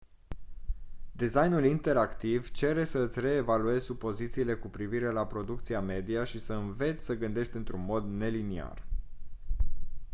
[1.11, 7.05] designul interactiv cere să îți reevaluezi supozițiile cu privire la producția media și să înveți
[7.05, 8.83] să gândești într-un mod neliniar